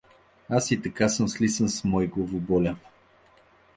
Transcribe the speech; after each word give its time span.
Аз 0.49 0.71
и 0.71 0.81
така 0.81 1.09
съм 1.09 1.27
слисан 1.27 1.69
с 1.69 1.83
мои 1.83 2.07
главоболия. 2.07 2.77